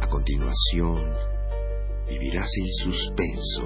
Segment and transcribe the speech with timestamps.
[0.00, 1.02] A continuación,
[2.08, 3.62] vivirás el suspenso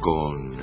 [0.00, 0.56] con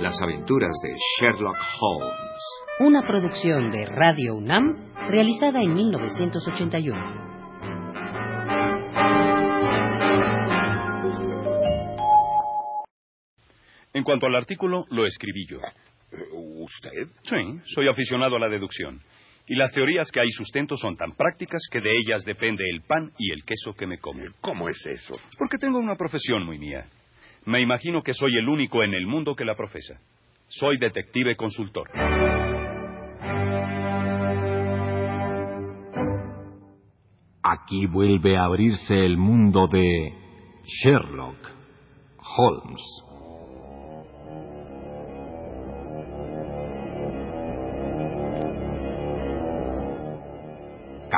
[0.00, 2.42] las aventuras de Sherlock Holmes.
[2.80, 7.32] Una producción de Radio UNAM realizada en 1981.
[13.92, 15.58] En cuanto al artículo, lo escribí yo.
[16.62, 17.08] ¿Usted?
[17.22, 19.00] Sí, soy aficionado a la deducción.
[19.48, 23.10] Y las teorías que hay sustento son tan prácticas que de ellas depende el pan
[23.18, 24.22] y el queso que me como.
[24.40, 25.14] ¿Cómo es eso?
[25.36, 26.86] Porque tengo una profesión muy mía.
[27.44, 30.00] Me imagino que soy el único en el mundo que la profesa.
[30.46, 31.90] Soy detective consultor.
[37.42, 40.14] Aquí vuelve a abrirse el mundo de
[40.62, 41.50] Sherlock
[42.36, 43.11] Holmes.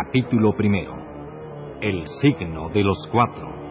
[0.07, 0.95] Capítulo primero.
[1.81, 3.64] El signo de los cuatro.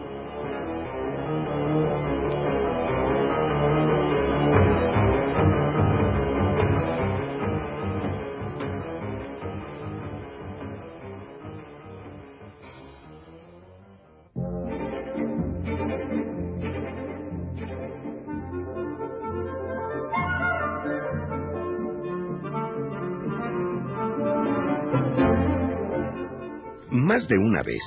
[27.04, 27.82] Más de una vez,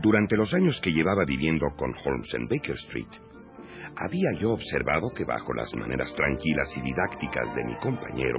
[0.00, 3.12] durante los años que llevaba viviendo con Holmes en Baker Street,
[3.94, 8.38] había yo observado que bajo las maneras tranquilas y didácticas de mi compañero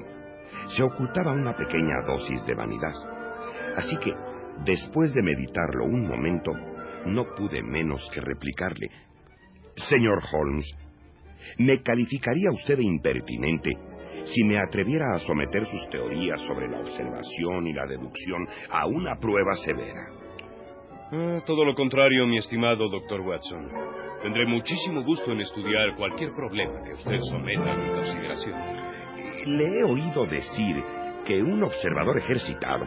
[0.76, 2.96] se ocultaba una pequeña dosis de vanidad.
[3.76, 4.12] Así que,
[4.66, 6.52] después de meditarlo un momento,
[7.06, 8.90] no pude menos que replicarle,
[9.76, 10.66] Señor Holmes,
[11.60, 13.72] ¿me calificaría usted de impertinente
[14.34, 19.16] si me atreviera a someter sus teorías sobre la observación y la deducción a una
[19.16, 20.08] prueba severa?
[21.12, 23.70] Ah, todo lo contrario, mi estimado doctor Watson.
[24.22, 28.56] Tendré muchísimo gusto en estudiar cualquier problema que usted someta a mi consideración.
[29.46, 30.76] Le he oído decir
[31.26, 32.86] que un observador ejercitado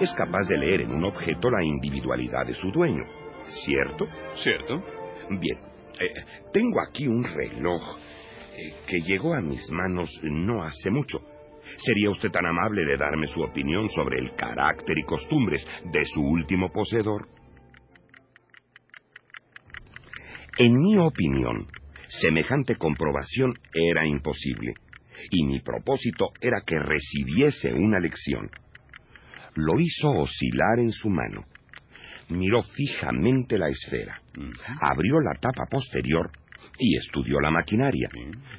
[0.00, 3.04] es capaz de leer en un objeto la individualidad de su dueño,
[3.64, 4.06] ¿cierto?
[4.36, 4.82] ¿Cierto?
[5.28, 5.58] Bien,
[6.00, 7.82] eh, tengo aquí un reloj
[8.86, 11.20] que llegó a mis manos no hace mucho.
[11.78, 16.22] ¿Sería usted tan amable de darme su opinión sobre el carácter y costumbres de su
[16.22, 17.28] último poseedor?
[20.58, 21.66] En mi opinión,
[22.08, 24.74] semejante comprobación era imposible,
[25.30, 28.50] y mi propósito era que recibiese una lección.
[29.54, 31.44] Lo hizo oscilar en su mano.
[32.30, 34.20] Miró fijamente la esfera,
[34.80, 36.30] abrió la tapa posterior
[36.78, 38.08] y estudió la maquinaria,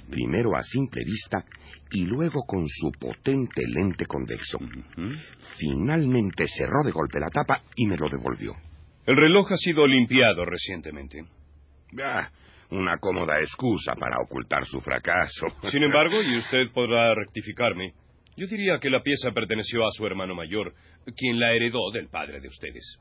[0.09, 1.43] primero a simple vista
[1.91, 4.59] y luego con su potente lente convexo.
[5.57, 8.53] Finalmente cerró de golpe la tapa y me lo devolvió.
[9.05, 11.23] El reloj ha sido limpiado recientemente.
[12.03, 12.29] Ah,
[12.71, 15.47] una cómoda excusa para ocultar su fracaso.
[15.71, 17.93] Sin embargo, y usted podrá rectificarme,
[18.37, 20.73] yo diría que la pieza perteneció a su hermano mayor,
[21.17, 22.99] quien la heredó del padre de ustedes.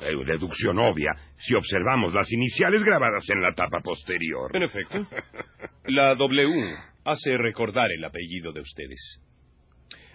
[0.00, 4.54] Eh, Deducción obvia si observamos las iniciales grabadas en la tapa posterior.
[4.54, 5.06] En efecto,
[5.86, 9.20] la W hace recordar el apellido de ustedes.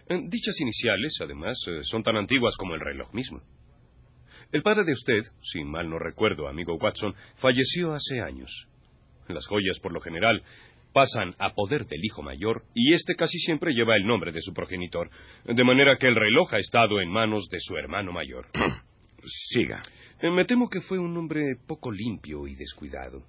[0.10, 3.42] Eh, Dichas iniciales, además, eh, son tan antiguas como el reloj mismo.
[4.52, 8.68] El padre de usted, si mal no recuerdo, amigo Watson, falleció hace años.
[9.28, 10.42] Las joyas, por lo general,
[10.92, 14.54] pasan a poder del hijo mayor y éste casi siempre lleva el nombre de su
[14.54, 15.10] progenitor,
[15.46, 18.48] de manera que el reloj ha estado en manos de su hermano mayor.
[19.26, 19.84] Siga.
[20.22, 23.24] Eh, Me temo que fue un hombre poco limpio y descuidado.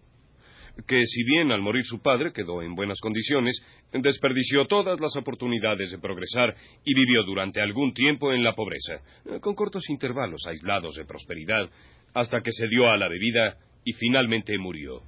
[0.86, 3.60] Que si bien al morir su padre quedó en buenas condiciones,
[3.92, 9.40] desperdició todas las oportunidades de progresar y vivió durante algún tiempo en la pobreza, eh,
[9.40, 11.68] con cortos intervalos aislados de prosperidad,
[12.14, 15.02] hasta que se dio a la bebida y finalmente murió.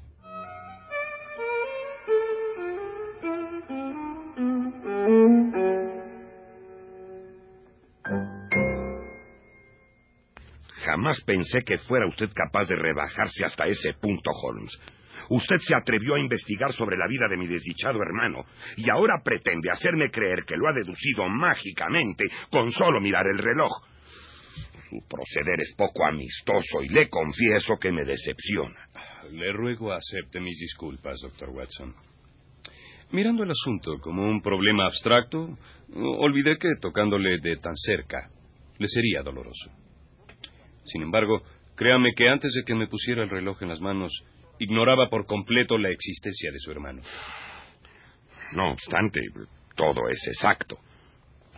[11.03, 14.71] Jamás pensé que fuera usted capaz de rebajarse hasta ese punto, Holmes.
[15.31, 18.45] Usted se atrevió a investigar sobre la vida de mi desdichado hermano
[18.77, 23.73] y ahora pretende hacerme creer que lo ha deducido mágicamente con solo mirar el reloj.
[24.89, 28.89] Su proceder es poco amistoso y le confieso que me decepciona.
[29.33, 31.97] Le ruego acepte mis disculpas, doctor Watson.
[33.11, 35.59] Mirando el asunto como un problema abstracto,
[35.97, 38.31] olvidé que tocándole de tan cerca
[38.79, 39.82] le sería doloroso.
[40.85, 41.43] Sin embargo,
[41.77, 44.13] créame que antes de que me pusiera el reloj en las manos,
[44.59, 47.03] ignoraba por completo la existencia de su hermano.
[48.55, 49.21] No obstante,
[49.77, 50.79] todo es exacto.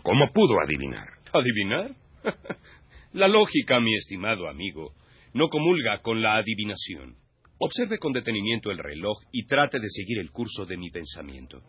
[0.02, 1.08] ¿Cómo pudo adivinar?
[1.32, 1.90] ¿Adivinar?
[3.12, 4.94] la lógica, mi estimado amigo,
[5.32, 7.16] no comulga con la adivinación.
[7.58, 11.62] Observe con detenimiento el reloj y trate de seguir el curso de mi pensamiento.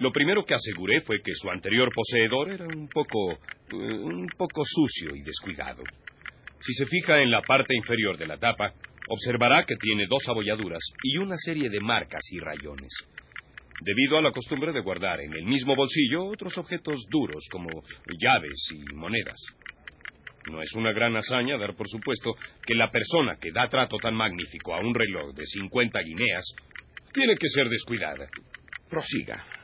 [0.00, 3.38] Lo primero que aseguré fue que su anterior poseedor era un poco.
[3.72, 5.82] Eh, un poco sucio y descuidado.
[6.60, 8.72] Si se fija en la parte inferior de la tapa,
[9.08, 12.92] observará que tiene dos abolladuras y una serie de marcas y rayones.
[13.80, 17.68] Debido a la costumbre de guardar en el mismo bolsillo otros objetos duros como
[18.18, 19.38] llaves y monedas.
[20.50, 22.34] No es una gran hazaña dar por supuesto
[22.66, 26.44] que la persona que da trato tan magnífico a un reloj de 50 guineas
[27.12, 28.28] tiene que ser descuidada.
[28.88, 29.59] Prosiga.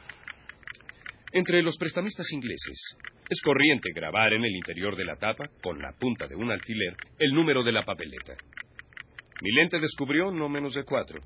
[1.36, 2.96] Entre los prestamistas ingleses
[3.28, 6.96] es corriente grabar en el interior de la tapa, con la punta de un alfiler,
[7.18, 8.34] el número de la papeleta.
[9.42, 11.20] Mi lente descubrió no menos de cuatro.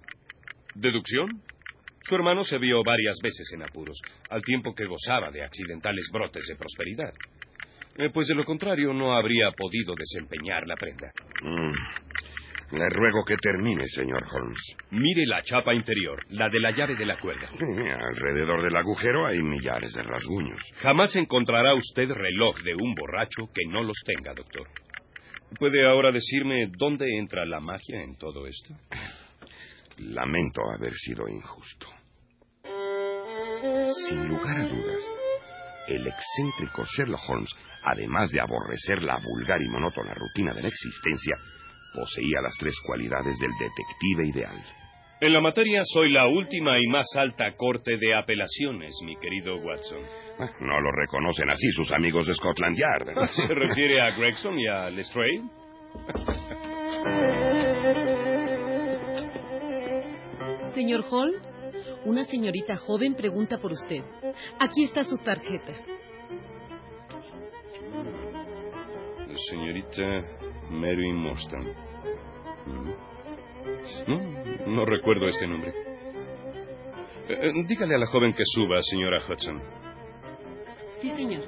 [0.75, 1.29] ¿Deducción?
[2.03, 6.45] Su hermano se vio varias veces en apuros, al tiempo que gozaba de accidentales brotes
[6.49, 7.13] de prosperidad.
[7.97, 11.13] Eh, pues de lo contrario no habría podido desempeñar la prenda.
[11.41, 12.10] Mm.
[12.73, 14.77] Le ruego que termine, señor Holmes.
[14.91, 17.49] Mire la chapa interior, la de la llave de la cuerda.
[17.49, 20.61] Sí, alrededor del agujero hay millares de rasguños.
[20.77, 24.69] Jamás encontrará usted reloj de un borracho que no los tenga, doctor.
[25.59, 28.75] ¿Puede ahora decirme dónde entra la magia en todo esto?
[29.99, 31.89] Lamento haber sido injusto.
[34.09, 35.13] Sin lugar a dudas,
[35.89, 37.51] el excéntrico Sherlock Holmes,
[37.83, 41.35] además de aborrecer la vulgar y monótona rutina de la existencia,
[41.95, 44.57] poseía las tres cualidades del detective ideal.
[45.21, 50.01] En la materia soy la última y más alta corte de apelaciones, mi querido Watson.
[50.61, 53.29] No lo reconocen así sus amigos de Scotland Yard.
[53.47, 55.43] ¿Se refiere a Gregson y a Lestrade?
[60.75, 61.43] Señor Holmes,
[62.07, 64.03] una señorita joven pregunta por usted.
[64.59, 65.75] Aquí está su tarjeta.
[69.51, 70.40] Señorita
[70.71, 71.65] Mary Morstan.
[72.67, 72.91] Mm.
[74.07, 75.73] No, no recuerdo este nombre.
[77.29, 79.61] Eh, eh, dígale a la joven que suba, señora Hudson.
[81.01, 81.45] Sí, señor.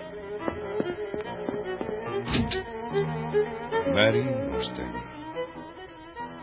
[3.95, 4.93] Mary Mustang.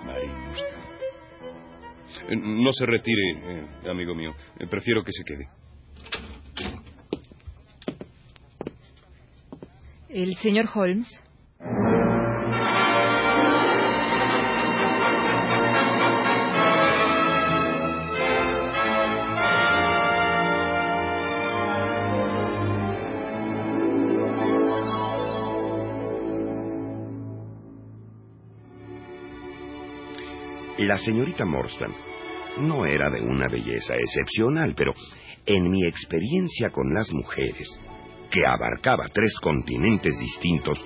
[0.06, 0.84] Mary Mustang.
[2.30, 4.34] Eh, No se retire, eh, amigo mío.
[4.70, 5.48] Prefiero que se quede.
[10.10, 11.08] ¿El señor Holmes?
[30.80, 31.94] La señorita Morstan
[32.60, 34.94] no era de una belleza excepcional, pero
[35.46, 37.68] en mi experiencia con las mujeres,
[38.32, 40.82] que abarcaba tres continentes distintos,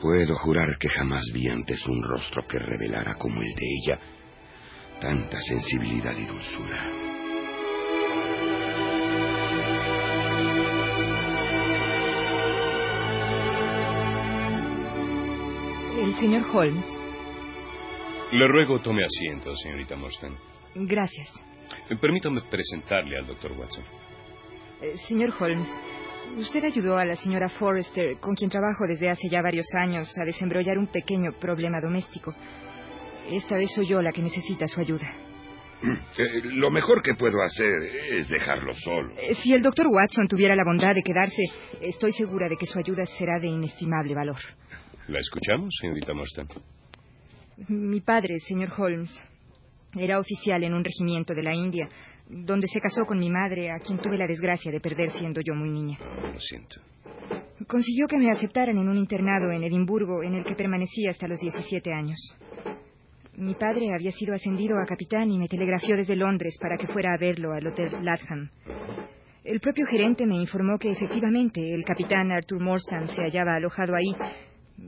[0.00, 4.00] puedo jurar que jamás vi antes un rostro que revelara como el de ella
[5.02, 6.86] tanta sensibilidad y dulzura.
[15.98, 17.11] ¿El señor Holmes?
[18.32, 20.34] Le ruego tome asiento, señorita Morstan.
[20.74, 21.28] Gracias.
[21.90, 23.84] Eh, Permítame presentarle al doctor Watson.
[24.80, 25.68] Eh, señor Holmes,
[26.38, 30.24] usted ayudó a la señora Forrester, con quien trabajo desde hace ya varios años, a
[30.24, 32.34] desembrollar un pequeño problema doméstico.
[33.30, 35.12] Esta vez soy yo la que necesita su ayuda.
[35.82, 37.72] Eh, lo mejor que puedo hacer
[38.12, 39.14] es dejarlo solo.
[39.18, 41.42] Eh, Si el doctor Watson tuviera la bondad de quedarse,
[41.80, 44.36] estoy segura de que su ayuda será de inestimable valor.
[45.08, 46.46] ¿La escuchamos, señorita Morstan?
[47.68, 49.10] Mi padre, señor Holmes,
[49.94, 51.88] era oficial en un regimiento de la India,
[52.28, 55.54] donde se casó con mi madre, a quien tuve la desgracia de perder siendo yo
[55.54, 55.98] muy niña.
[56.32, 56.80] Lo siento.
[57.66, 61.38] Consiguió que me aceptaran en un internado en Edimburgo, en el que permanecí hasta los
[61.40, 62.18] 17 años.
[63.36, 67.14] Mi padre había sido ascendido a capitán y me telegrafió desde Londres para que fuera
[67.14, 68.50] a verlo al Hotel Latham.
[69.44, 74.14] El propio gerente me informó que efectivamente el capitán Arthur Morstan se hallaba alojado ahí,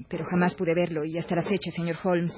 [0.09, 2.33] pero jamás pude verlo y hasta la fecha, señor Holmes,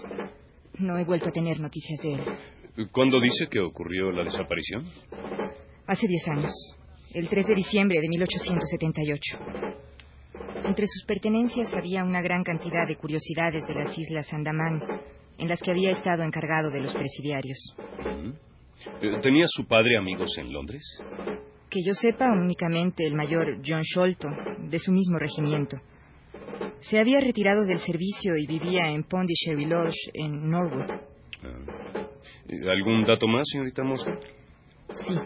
[0.78, 2.88] no he vuelto a tener noticias de él.
[2.92, 4.84] ¿Cuándo dice que ocurrió la desaparición?
[5.86, 6.52] Hace 10 años,
[7.14, 9.38] el 3 de diciembre de 1878.
[10.64, 14.82] Entre sus pertenencias había una gran cantidad de curiosidades de las islas Andamán,
[15.38, 17.58] en las que había estado encargado de los presidiarios.
[19.00, 20.82] Eh, ¿Tenía su padre amigos en Londres?
[21.70, 24.28] Que yo sepa, únicamente el mayor John Sholto,
[24.68, 25.78] de su mismo regimiento.
[26.90, 30.88] Se había retirado del servicio y vivía en Pondicherry Lodge, en Norwood.
[31.42, 32.06] Ah.
[32.70, 34.18] ¿Algún dato más, señorita Morstan?
[35.04, 35.18] Sí.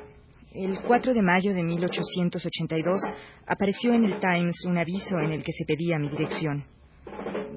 [0.55, 2.99] El 4 de mayo de 1882
[3.47, 6.65] apareció en el Times un aviso en el que se pedía mi dirección.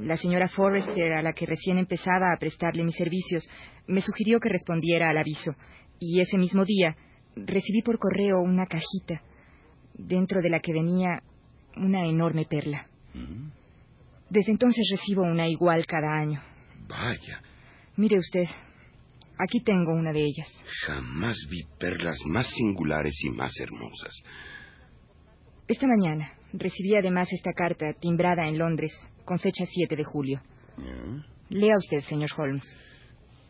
[0.01, 3.49] La señora Forrester, a la que recién empezaba a prestarle mis servicios,
[3.87, 5.55] me sugirió que respondiera al aviso,
[5.97, 6.95] y ese mismo día
[7.37, 9.23] recibí por correo una cajita,
[9.93, 11.23] dentro de la que venía
[11.77, 12.87] una enorme perla.
[14.33, 16.41] Desde entonces recibo una igual cada año.
[16.87, 17.39] Vaya,
[17.97, 18.45] Mire usted,
[19.37, 20.49] aquí tengo una de ellas.
[20.87, 24.11] jamás vi perlas más singulares y más hermosas.
[25.67, 28.91] Esta mañana recibí además esta carta timbrada en Londres,
[29.23, 30.41] con fecha 7 de julio.
[31.49, 32.63] Lea usted, señor Holmes.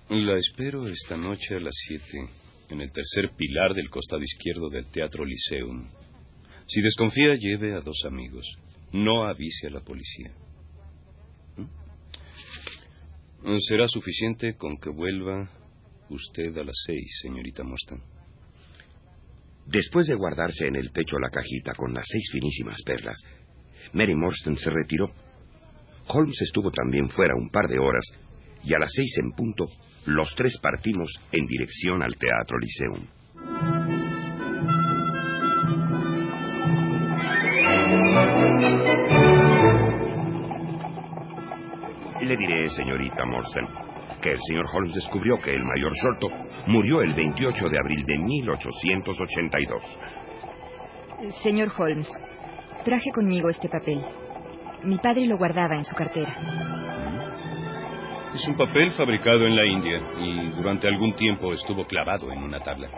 [0.09, 2.29] La espero esta noche a las siete,
[2.69, 5.87] en el tercer pilar del costado izquierdo del Teatro Lyceum.
[6.67, 8.45] Si desconfía, lleve a dos amigos.
[8.91, 10.33] No avise a la policía.
[13.67, 15.49] Será suficiente con que vuelva
[16.09, 18.01] usted a las seis, señorita Morstan.
[19.65, 23.17] Después de guardarse en el pecho la cajita con las seis finísimas perlas,
[23.91, 25.11] Mary Morstan se retiró.
[26.07, 28.05] Holmes estuvo también fuera un par de horas
[28.63, 29.67] y a las seis en punto
[30.05, 33.07] los tres partimos en dirección al Teatro Lyceum.
[42.25, 43.67] Le diré, señorita Morstan,
[44.21, 46.29] que el señor Holmes descubrió que el mayor Shorto
[46.67, 49.83] murió el 28 de abril de 1882.
[51.41, 52.09] Señor Holmes,
[52.83, 54.03] traje conmigo este papel.
[54.83, 56.35] Mi padre lo guardaba en su cartera.
[58.33, 62.59] Es un papel fabricado en la India y durante algún tiempo estuvo clavado en una
[62.59, 62.89] tabla.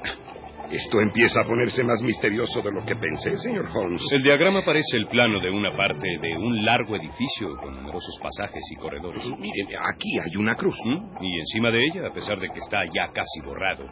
[0.71, 4.01] Esto empieza a ponerse más misterioso de lo que pensé, señor Holmes.
[4.11, 8.63] El diagrama parece el plano de una parte de un largo edificio con numerosos pasajes
[8.71, 9.25] y corredores.
[9.25, 10.77] Miren, aquí hay una cruz.
[10.85, 11.23] ¿Mm?
[11.23, 13.85] Y encima de ella, a pesar de que está ya casi borrado,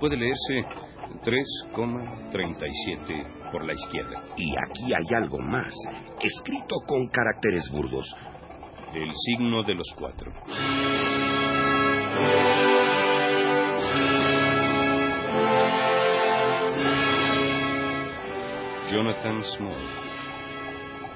[0.00, 0.64] puede leerse
[1.22, 4.24] 3,37 por la izquierda.
[4.36, 5.72] Y aquí hay algo más,
[6.22, 8.06] escrito con caracteres burdos.
[8.94, 10.32] El signo de los cuatro.
[18.94, 19.84] Jonathan Small,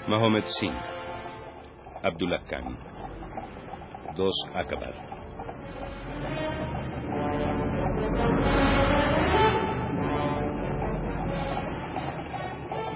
[0.09, 0.75] Mohammed Singh,
[2.03, 2.77] Abdullah Khan,
[4.17, 4.95] dos Akabar.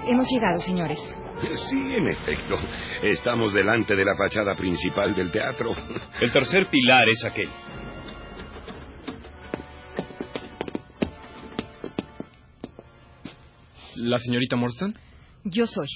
[0.05, 0.99] Hemos llegado, señores.
[1.69, 2.55] Sí, en efecto.
[3.03, 5.71] Estamos delante de la fachada principal del teatro.
[6.19, 7.47] El tercer pilar es aquel.
[13.95, 14.93] ¿La señorita Morstan?
[15.43, 15.87] Yo soy.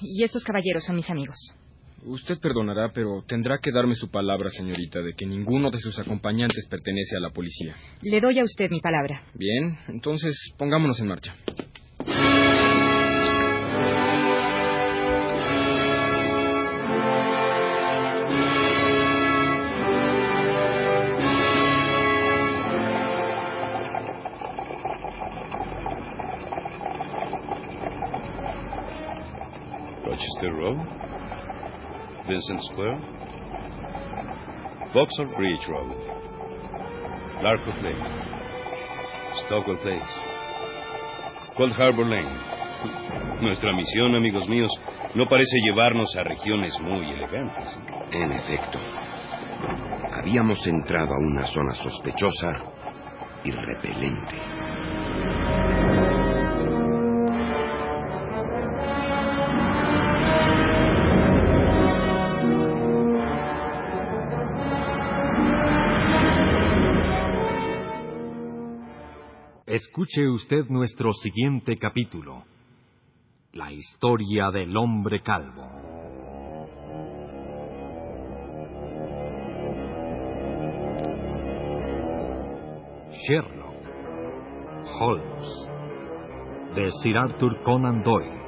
[0.00, 1.36] Y estos caballeros son mis amigos.
[2.02, 6.66] Usted perdonará, pero tendrá que darme su palabra, señorita, de que ninguno de sus acompañantes
[6.66, 7.74] pertenece a la policía.
[8.02, 9.22] Le doy a usted mi palabra.
[9.34, 11.34] Bien, entonces pongámonos en marcha.
[30.20, 30.76] Rochester Road,
[32.28, 33.00] Vincent Square,
[34.92, 35.96] Vauxhall Bridge Road,
[37.42, 38.04] Larco Lane,
[39.46, 40.12] Stockwell Place,
[41.56, 42.36] Cold Harbor Lane.
[43.40, 44.70] Nuestra misión, amigos míos,
[45.14, 47.78] no parece llevarnos a regiones muy elegantes.
[48.12, 48.78] En efecto,
[50.12, 52.50] habíamos entrado a una zona sospechosa
[53.44, 54.99] y repelente.
[69.82, 72.44] Escuche usted nuestro siguiente capítulo.
[73.54, 75.62] La historia del hombre calvo.
[83.26, 83.80] Sherlock
[85.00, 85.70] Holmes
[86.74, 88.38] de Sir Arthur Conan Doyle.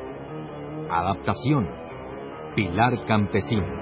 [0.90, 1.66] Adaptación
[2.54, 3.81] Pilar Campesino.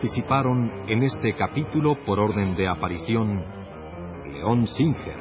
[0.00, 3.42] Participaron en este capítulo por orden de aparición
[4.32, 5.18] León Singer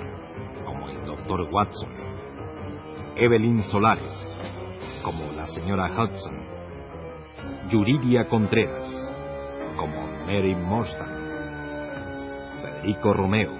[0.65, 1.48] como el Dr.
[1.51, 1.89] Watson,
[3.15, 4.38] Evelyn Solares
[5.01, 6.38] como la señora Hudson,
[7.72, 9.12] Yuridia Contreras
[9.77, 11.10] como Mary Morstan,
[12.62, 13.53] Federico Romeo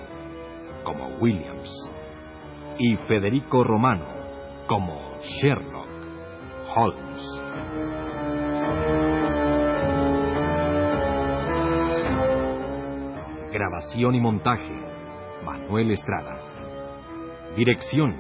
[0.84, 1.92] como Williams
[2.78, 4.06] y Federico Romano
[4.68, 5.90] como Sherlock
[6.76, 7.97] Holmes.
[13.58, 14.72] Grabación y montaje,
[15.44, 16.38] Manuel Estrada.
[17.56, 18.16] Dirección,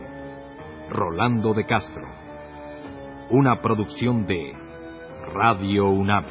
[0.89, 2.07] Rolando de Castro.
[3.29, 4.53] Una producción de
[5.35, 6.25] Radio UNAM.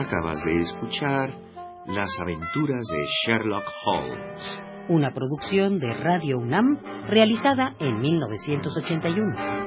[0.00, 1.30] Acabas de escuchar
[1.86, 4.73] Las aventuras de Sherlock Holmes.
[4.88, 9.63] Una producción de Radio UNAM realizada en 1981.